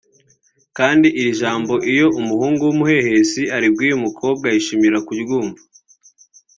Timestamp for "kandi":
0.77-1.07